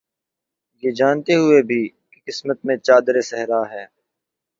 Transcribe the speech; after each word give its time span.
یہ 0.83 0.91
جانتے 0.91 1.33
ہوئے 1.35 1.61
بھی، 1.63 1.81
کہ 2.11 2.19
قسمت 2.27 2.65
میں 2.65 2.77
چادر 2.77 3.21
صحرا 3.21 3.61
ہے 3.71 3.85